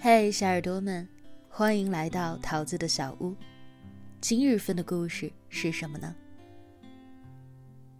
[0.00, 1.08] 嘿，小耳朵们，
[1.48, 3.34] 欢迎来到桃子的小屋。
[4.20, 6.14] 今日份的故事是什么呢？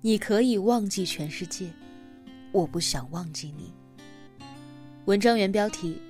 [0.00, 1.68] 你可以忘记全世界，
[2.52, 3.72] 我不想忘记你。
[5.06, 6.00] 文章原标题：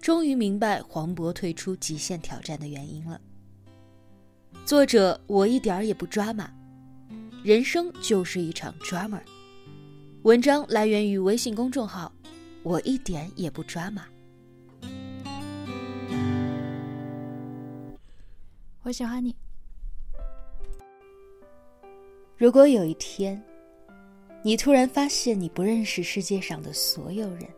[0.00, 3.20] 终于明白黄渤退出极限挑战的原因了。
[4.64, 6.48] 作者：我一点儿也不抓马，
[7.42, 9.20] 人生就是一场 drama。
[10.22, 12.12] 文章来源于微信公众号
[12.62, 14.06] “我一点也不抓马”。
[18.86, 19.34] 我喜欢你。
[22.36, 23.42] 如果有一天，
[24.42, 27.48] 你突然发现你不认识世界上的所有人，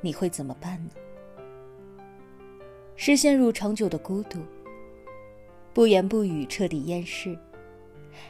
[0.00, 0.90] 你会怎么办呢？
[2.96, 4.40] 是陷入长久的孤独，
[5.72, 7.38] 不言不语彻底厌世，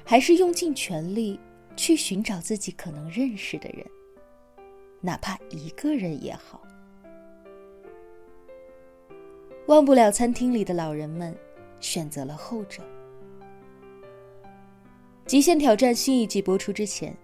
[0.04, 1.40] 还是用尽全力
[1.74, 3.86] 去寻找自己可能认识的人，
[5.00, 6.60] 哪怕一个人也好？
[9.68, 11.34] 忘不了餐厅里的老人们。
[11.80, 12.82] 选择了后者。
[15.26, 17.14] 《极限挑战》新一季播出之前，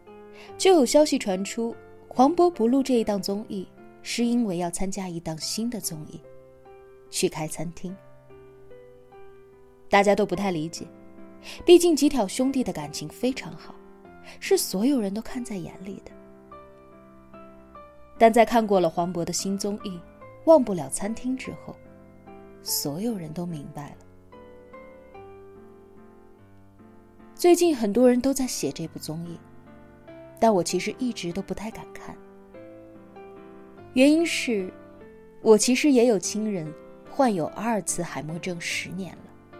[0.58, 1.74] 就有消息传出，
[2.08, 3.66] 黄渤不录这一档综艺，
[4.02, 6.20] 是因为要参加一档新的综艺，
[7.10, 7.96] 去开餐厅。
[9.88, 10.86] 大家都不太理解，
[11.64, 13.74] 毕竟几条兄弟的感情非常好，
[14.38, 16.10] 是所有人都看在眼里的。
[18.18, 19.90] 但在看过了黄渤的新综艺
[20.44, 21.74] 《忘不了餐厅》之后，
[22.62, 23.96] 所有人都明白了。
[27.44, 29.38] 最近很多人都在写这部综艺，
[30.40, 32.16] 但我其实一直都不太敢看。
[33.92, 34.72] 原因是，
[35.42, 36.72] 我其实也有亲人
[37.10, 39.58] 患有阿尔茨海默症十年了，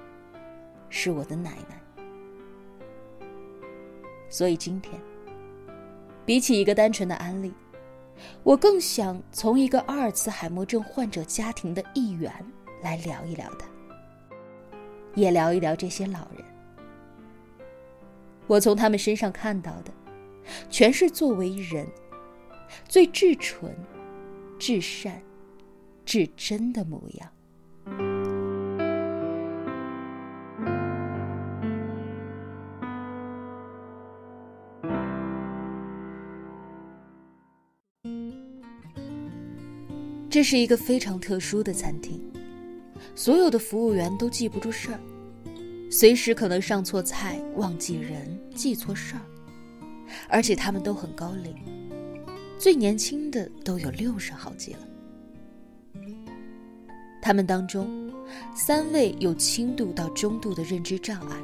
[0.89, 1.79] 是我的奶奶。
[4.31, 4.99] 所以今天，
[6.25, 7.53] 比起一个单纯的安利，
[8.43, 12.33] 我更想从一个阿尔茨海默症患者家庭的一员
[12.83, 13.67] 来聊一聊他，
[15.15, 16.54] 也聊一聊这些老人。
[18.47, 19.93] 我从他们身上看到的，
[20.69, 21.87] 全是作为人
[22.89, 23.75] 最至纯、
[24.59, 25.21] 至善、
[26.05, 27.31] 至真的模样。
[40.29, 42.21] 这是一个非常特殊的餐厅，
[43.15, 44.99] 所有的服务员都记不住事儿。
[45.97, 49.21] 随时可能上错菜、忘记人、记错事儿，
[50.29, 51.55] 而且他们都很高龄，
[52.59, 54.81] 最年轻的都有六十好几了。
[57.23, 58.13] 他们当中，
[58.57, 61.37] 三位有轻度到中度的认知障碍，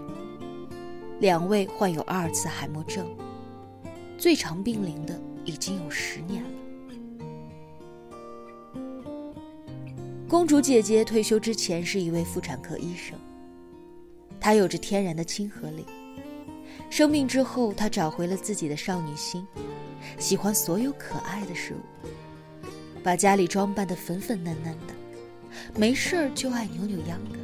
[1.20, 3.06] 两位患有阿尔茨海默症，
[4.18, 6.50] 最长病龄的已经有十年了。
[10.28, 13.16] 公主姐姐退休之前是一位妇产科医生。
[14.40, 15.84] 她有着天然的亲和力。
[16.88, 19.46] 生病之后，她找回了自己的少女心，
[20.18, 22.08] 喜欢所有可爱的事物，
[23.02, 24.94] 把家里装扮得粉粉嫩嫩的，
[25.76, 27.36] 没事儿就爱扭扭秧歌。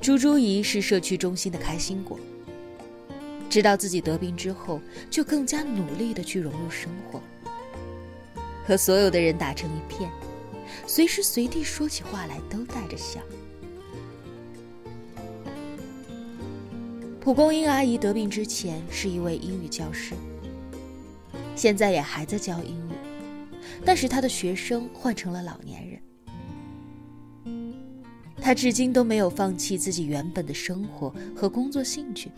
[0.00, 2.18] 朱朱姨是社区中心的开心果，
[3.48, 7.22] 知道自己得病之后，就更加努力地去融入生活，
[8.66, 10.10] 和所有的人打成一片，
[10.86, 13.20] 随时随地说起话来都带着笑。
[17.22, 20.16] 蒲公英阿姨得病之前是一位英语教师，
[21.54, 22.92] 现在也还在教英语，
[23.84, 26.02] 但是她的学生换成了老年人。
[28.40, 32.28] 她至今都没有放弃自己原本的生活和工作兴趣，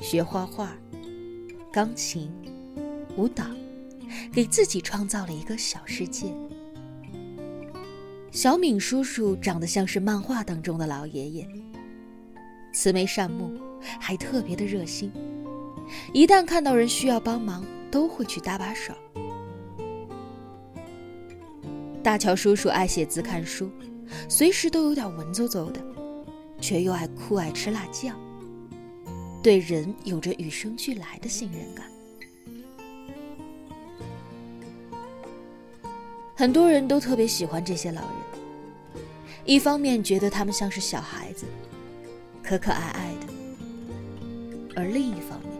[0.00, 0.74] 学画画、
[1.70, 2.32] 钢琴、
[3.14, 3.44] 舞蹈，
[4.32, 6.34] 给自己创造了一个小世界。
[8.30, 11.46] 小敏叔叔长得像是漫画当中的老爷爷。
[12.72, 13.58] 慈眉善目，
[14.00, 15.12] 还特别的热心。
[16.12, 18.92] 一旦看到人需要帮忙，都会去搭把手。
[22.02, 23.70] 大乔叔叔爱写字看书，
[24.28, 25.80] 随时都有点文绉绉的，
[26.60, 28.16] 却又爱酷爱吃辣酱。
[29.42, 31.86] 对人有着与生俱来的信任感。
[36.34, 39.02] 很多人都特别喜欢这些老人，
[39.44, 41.46] 一方面觉得他们像是小孩子。
[42.48, 43.26] 可可爱爱的，
[44.74, 45.52] 而另一方面，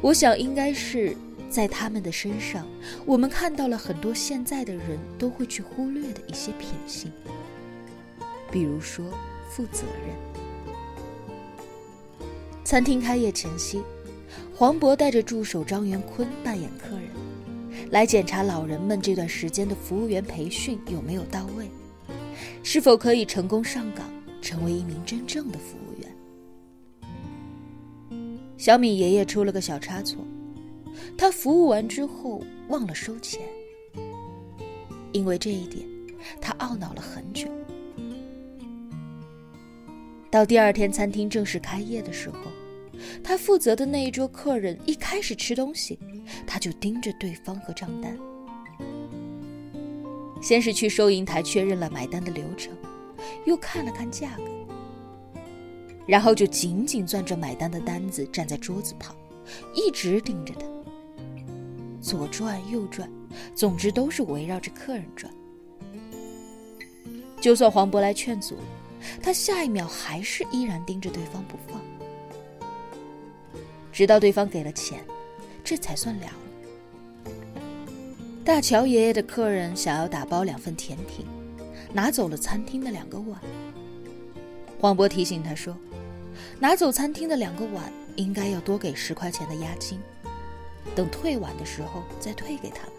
[0.00, 1.16] 我想应该是
[1.48, 2.66] 在他们的身上，
[3.06, 7.12] 我们看到了很多现在的人都会去忽略的一些品性，
[8.50, 9.04] 比如说
[9.48, 10.16] 负责任。
[12.64, 13.80] 餐厅开业前夕，
[14.52, 21.70] 黄渤带着助手张元坤扮演客人，来检查老人们这段时间的服务员培训有没有到位，
[22.64, 24.10] 是否可以成功上岗，
[24.44, 26.14] 成为一名真正的服务员。
[28.58, 30.22] 小米爷爷出了个小差错，
[31.16, 33.40] 他服务完之后忘了收钱，
[35.12, 35.86] 因为这一点，
[36.42, 37.48] 他懊恼了很久。
[40.30, 42.36] 到第二天餐厅正式开业的时候，
[43.22, 45.98] 他负责的那一桌客人一开始吃东西，
[46.46, 48.18] 他就盯着对方和账单，
[50.42, 52.72] 先是去收银台确认了买单的流程，
[53.44, 54.44] 又看了看价格，
[56.06, 59.14] 然后就紧紧攥着买单的单子站在桌子旁，
[59.74, 60.66] 一直盯着他，
[62.00, 63.10] 左转右转，
[63.54, 65.32] 总之都是围绕着客人转。
[67.40, 68.56] 就算黄渤来劝阻。
[69.22, 71.78] 他下一秒还是依然盯着对方不放，
[73.92, 74.98] 直到对方给了钱，
[75.62, 76.26] 这才算了。
[78.46, 81.26] 大乔爷爷的客人想要打包两份甜品，
[81.94, 83.40] 拿走了餐厅的两个碗。
[84.78, 85.74] 黄渤提醒他说
[86.60, 89.98] ：“拿走餐厅的两个碗，应该要多给十块钱的押金，
[90.94, 92.92] 等退碗的时候再退给他们。”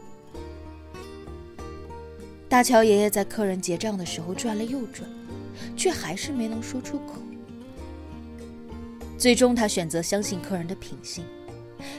[2.49, 5.07] 大乔爷爷在客人结账的时候转了又转。
[5.75, 7.15] 却还是没能说出口。
[9.17, 11.23] 最终，他选择相信客人的品性，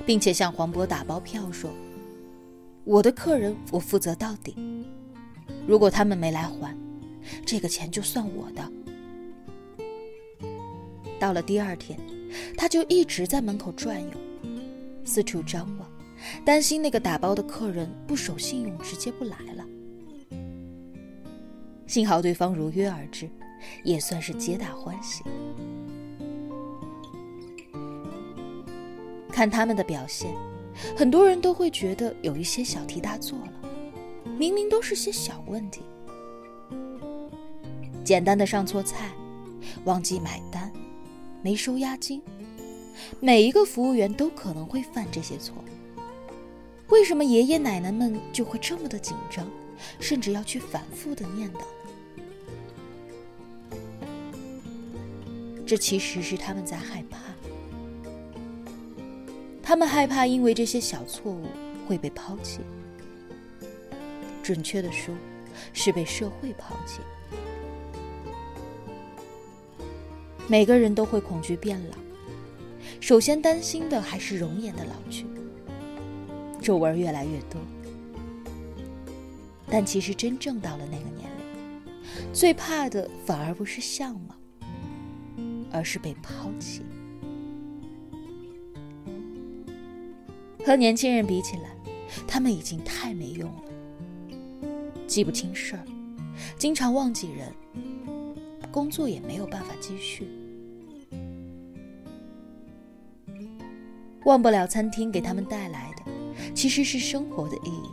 [0.05, 1.71] 并且向黄渤打包票说
[2.85, 4.55] ：“我的客人，我负责到底。
[5.67, 6.77] 如果他们没来还，
[7.45, 8.73] 这个钱就算我的。”
[11.19, 11.99] 到了第二天，
[12.57, 14.11] 他就一直在门口转悠，
[15.05, 15.91] 四处张望，
[16.45, 19.65] 担心那个打包的客人不守信用，直接不来了。
[21.87, 23.29] 幸好对方如约而至。
[23.83, 25.25] 也算是皆大欢喜。
[29.33, 30.31] 看他们的表现，
[30.97, 33.53] 很多人都会觉得有一些小题大做了。
[34.39, 35.83] 明明都是些小问题，
[38.07, 39.11] 简单的上错菜、
[39.85, 40.73] 忘记买单、
[41.43, 42.23] 没收押金，
[43.19, 45.57] 每一个服务员都可能会犯这些错。
[46.89, 49.45] 为什么爷爷奶奶们就会这么的紧张，
[49.99, 51.59] 甚至要去反复的念叨？
[55.67, 57.19] 这其实是他们在害怕，
[59.65, 61.43] 他们害怕因为这些小错误
[61.89, 62.61] 会被抛弃，
[64.45, 65.13] 准确的说，
[65.73, 67.01] 是被社会抛弃。
[70.49, 71.97] 每个人都会恐惧变老，
[73.01, 75.27] 首先担心的还是容颜的老去，
[76.61, 77.61] 皱纹越来越多。
[79.69, 84.35] 但其实真正到了那个年龄，最怕的反而不是相貌。
[85.73, 86.81] 而是被抛弃。
[90.65, 91.77] 和年轻人比起来，
[92.27, 93.63] 他们已经太没用了，
[95.07, 95.85] 记不清事儿，
[96.57, 97.53] 经常忘记人，
[98.77, 100.29] 工作也没有办法继续。
[104.27, 107.89] 忘不了餐厅给他们带来的，其实是生活的意义，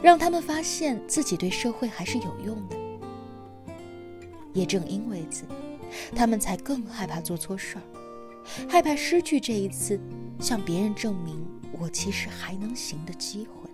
[0.00, 2.76] 让他们发现自己对社会还是有用的。
[4.52, 5.46] 也正因为此。
[6.14, 7.82] 他们才更害怕做错事儿，
[8.68, 9.98] 害怕失去这一次
[10.38, 13.68] 向别人证明我其实还能行的机会。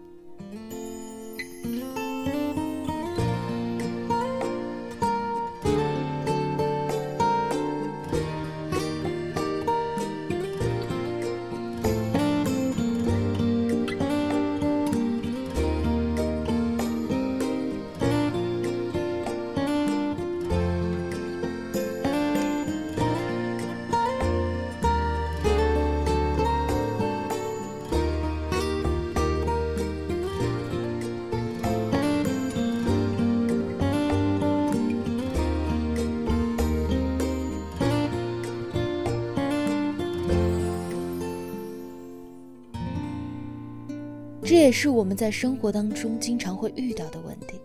[44.49, 47.61] 这也是我们在生活当中经常会遇到的问题。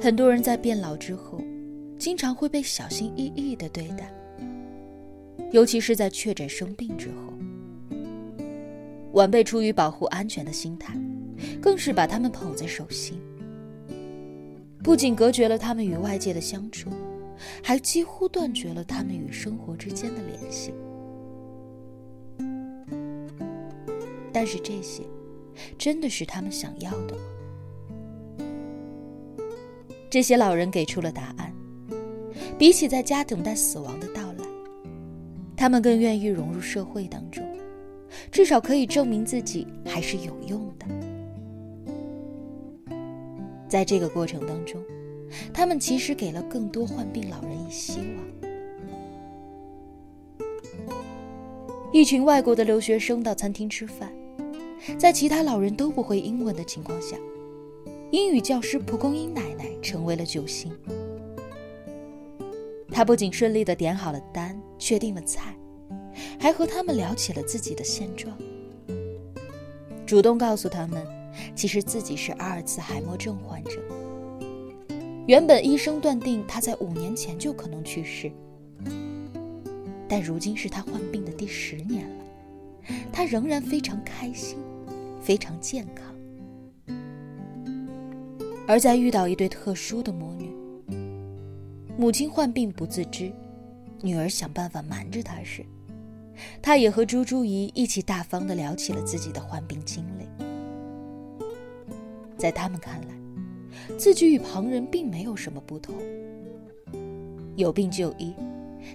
[0.00, 1.38] 很多人在变老之后，
[1.98, 4.10] 经常会被小心翼翼的对待，
[5.52, 7.94] 尤其是在确诊生病之后，
[9.12, 10.98] 晚辈出于保护安全的心态，
[11.60, 13.20] 更是把他们捧在手心，
[14.82, 16.88] 不仅隔绝了他们与外界的相处，
[17.62, 20.72] 还几乎断绝了他们与生活之间的联系。
[24.36, 25.02] 但是这些，
[25.78, 27.22] 真的是他们想要的吗？
[30.10, 31.50] 这些老人给出了答案：
[32.58, 34.44] 比起在家等待死亡的到来，
[35.56, 37.42] 他们更愿意融入社会当中，
[38.30, 40.84] 至少可以证明自己还是有用的。
[43.66, 44.78] 在这个过程当中，
[45.50, 48.06] 他们其实给了更多患病老人以希望。
[51.90, 54.12] 一群外国的留学生到餐厅吃饭，
[54.98, 57.16] 在其他老人都不会英文的情况下，
[58.10, 60.72] 英语教师蒲公英奶奶成为了救星。
[62.90, 65.54] 她不仅顺利的点好了单，确定了菜，
[66.38, 68.36] 还和他们聊起了自己的现状，
[70.06, 71.06] 主动告诉他们，
[71.54, 73.72] 其实自己是阿尔茨海默症患者。
[75.26, 78.30] 原本医生断定他在五年前就可能去世，
[80.08, 82.24] 但如今是他患病的第十年了，
[83.12, 84.58] 他仍然非常开心，
[85.20, 86.14] 非常健康。
[88.68, 90.50] 而在遇到一对特殊的母女，
[91.96, 93.32] 母亲患病不自知，
[94.02, 95.64] 女儿想办法瞒着她时，
[96.60, 100.26] 他也和朱朱姨一起大方地聊起了自己的患病经历。
[102.36, 105.94] 在他们看来，自己与旁人并没有什么不同，
[107.54, 108.34] 有病就医，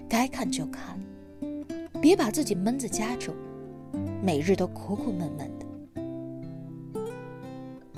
[0.08, 1.00] 该看就看，
[2.00, 3.34] 别把自己闷在家中，
[4.22, 5.66] 每日都苦苦闷闷的。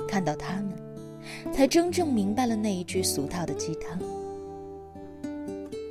[0.07, 0.73] 看到他们，
[1.53, 3.99] 才真正明白了那一句俗套的鸡汤：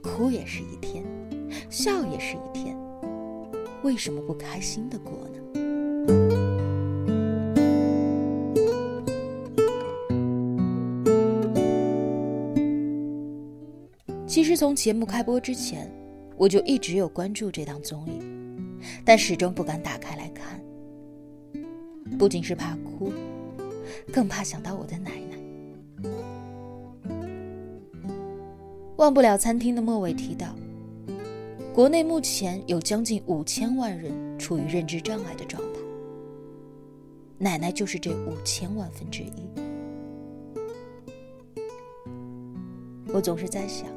[0.02, 1.04] 哭也是一天，
[1.70, 2.78] 笑也是一天，
[3.84, 5.40] 为什么不开心的过呢？
[14.26, 15.92] 其实从节目开播之前，
[16.38, 18.20] 我就一直有关注这档综艺，
[19.06, 20.60] 但始终不敢打开来看。
[22.18, 23.12] 不仅是怕哭，
[24.12, 25.38] 更怕想到我的奶奶。
[28.98, 30.56] 忘不了餐厅的末尾提到，
[31.74, 35.80] 国内目前有将近五千万人处于认知障碍的状态，
[37.40, 39.50] 奶奶就是这五千万分之一。
[43.14, 43.88] 我总是在想。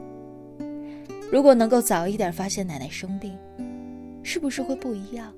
[1.31, 3.37] 如果能够早一点发现奶奶生病，
[4.27, 5.33] 是不是会不一样？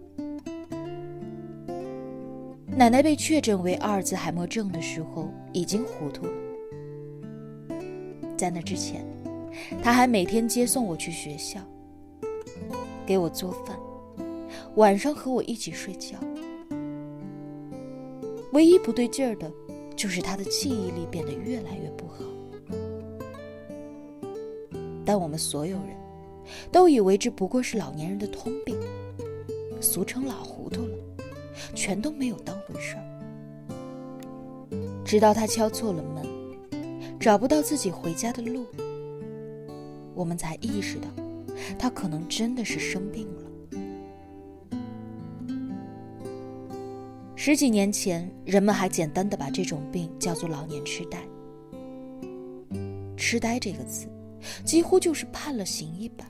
[2.67, 6.33] 奶奶被确诊为阿尔兹海默症的时候，已经糊涂了。
[8.35, 9.05] 在那之前，
[9.83, 11.61] 她还每天接送我去学校，
[13.05, 13.79] 给我做饭，
[14.77, 16.17] 晚上和我一起睡觉。
[18.55, 19.53] 唯一不对劲儿的，
[19.97, 22.25] 就是她的记忆力变得越来越不好。
[25.05, 25.95] 但我们所有人
[26.71, 28.77] 都以为这不过是老年人的通病，
[29.81, 30.97] 俗称老糊涂了，
[31.75, 33.03] 全都没有当回事儿。
[35.05, 36.27] 直到他敲错了门，
[37.19, 38.67] 找不到自己回家的路，
[40.15, 41.09] 我们才意识到，
[41.79, 43.43] 他可能真的是生病了。
[47.35, 51.19] 十几年前，人们还简单的把这种病叫做老年痴呆。
[53.17, 54.07] 痴呆这个词。
[54.65, 56.25] 几乎就是判了刑一般，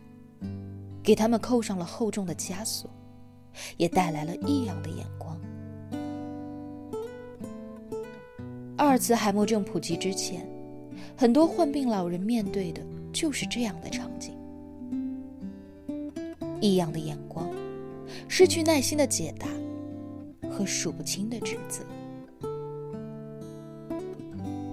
[1.09, 2.91] 给他们扣上了厚重的枷锁，
[3.79, 5.41] 也带来了异样的眼光。
[8.77, 10.47] 阿尔茨海默症普及之前，
[11.17, 14.35] 很多患病老人面对的就是这样的场景：
[16.61, 17.49] 异样的眼光，
[18.29, 19.49] 失去耐心的解答，
[20.51, 21.83] 和数不清的指责。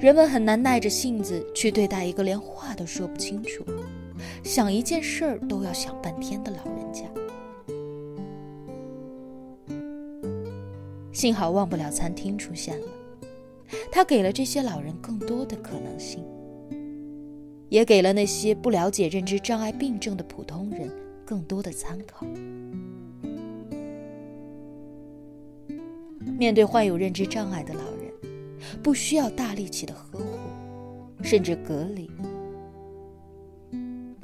[0.01, 3.63] 人们很难耐着性子去对待一个连话都说不清楚、
[4.43, 7.03] 想一件事儿都要想半天的老人家。
[11.11, 12.87] 幸好忘不了餐厅出现了，
[13.91, 16.23] 他给了这些老人更多的可能性，
[17.69, 20.91] 也给了那些不了解认知障碍病症的普通人
[21.25, 22.25] 更多的参考。
[26.37, 27.95] 面对患有认知障碍的老人。
[28.81, 30.25] 不需要大力气的呵护，
[31.21, 32.09] 甚至隔离，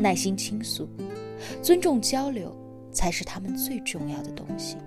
[0.01, 0.89] 耐心倾诉，
[1.61, 2.55] 尊重交流，
[2.91, 4.77] 才是他们最重要的东西。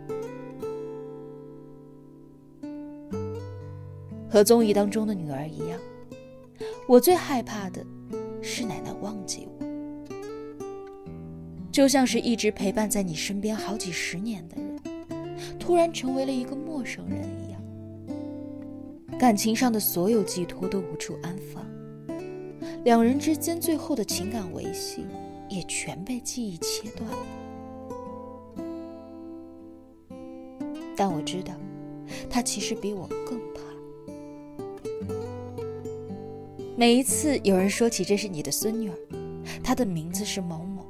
[4.28, 5.78] 和综艺当中的女儿一样，
[6.88, 7.86] 我最害怕的
[8.42, 9.64] 是奶奶忘记我，
[11.70, 14.80] 就像是一直陪伴在你身边好几十年的人，
[15.58, 17.62] 突然成为了一个陌生人一样。
[19.16, 21.64] 感情上的所有寄托都无处安放，
[22.84, 25.06] 两人之间最后的情感维系
[25.48, 27.16] 也全被记忆切断了。
[30.94, 31.54] 但我知道，
[32.28, 33.62] 他其实比我更怕。
[36.76, 38.98] 每一次有人说起这是你的孙女儿，
[39.62, 40.84] 她的名字是某某，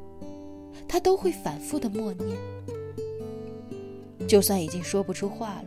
[0.88, 2.36] 他都会反复的默念，
[4.26, 5.64] 就算已经说不出话了，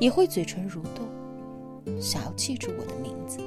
[0.00, 3.38] 也会嘴唇蠕动，想要记住我的名字。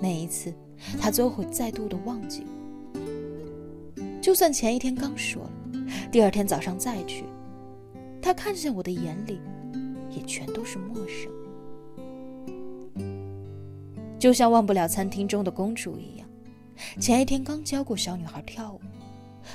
[0.00, 0.52] 那一次，
[1.00, 4.02] 他最后会再度的忘记我。
[4.20, 5.52] 就算前一天刚说了，
[6.10, 7.24] 第二天早上再去，
[8.20, 9.40] 他看见我的眼里，
[10.10, 11.30] 也全都是陌生。
[14.18, 16.28] 就像忘不了餐厅中的公主一样，
[17.00, 18.80] 前一天刚教过小女孩跳舞，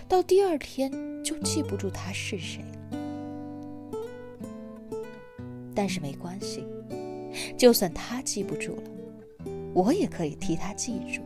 [0.08, 0.92] 到第二天
[1.24, 3.00] 就记不住她是谁了。
[5.76, 6.64] 但是没关系，
[7.56, 8.84] 就算她记不住了。
[9.76, 11.22] 我也可以替他记住。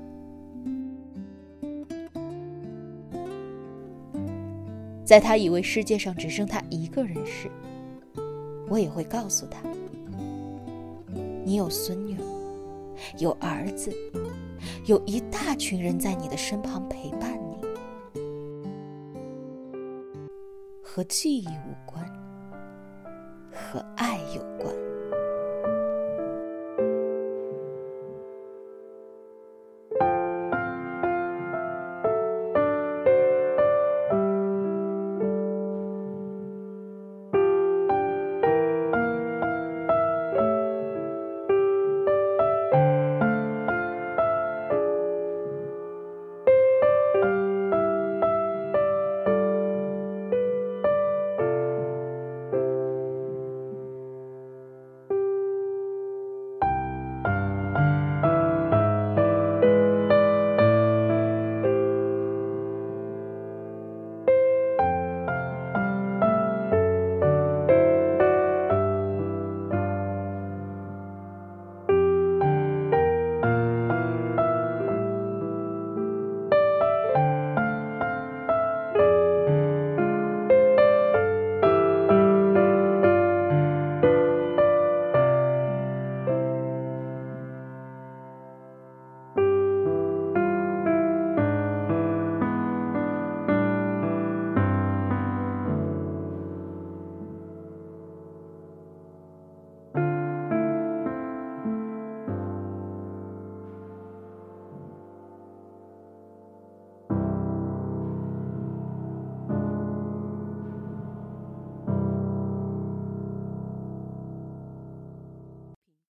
[5.05, 7.47] 在他以为世界上只剩他一个人时，
[8.67, 9.61] 我也会告诉他：
[11.45, 12.17] 你有孙女，
[13.19, 13.93] 有儿子，
[14.87, 17.57] 有一大群人在你的身旁陪伴你。
[20.81, 22.03] 和记忆无关，
[23.51, 24.78] 和爱有关。